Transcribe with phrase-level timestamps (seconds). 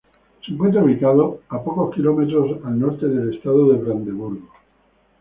[0.43, 4.49] Se encuentra ubicado a pocos kilómetros al norte del estado de Brandeburgo.